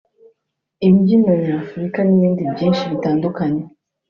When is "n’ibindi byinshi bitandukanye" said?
2.03-3.61